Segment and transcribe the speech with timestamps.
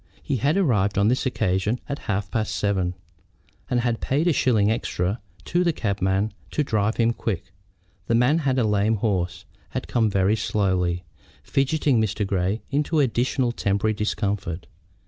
[0.23, 2.95] He had arrived on this occasion at half past seven,
[3.69, 7.51] and had paid a shilling extra to the cabman to drive him quick.
[8.07, 11.03] The man, having a lame horse, had come very slowly,
[11.43, 12.25] fidgeting Mr.
[12.25, 14.65] Grey into additional temporary discomfort.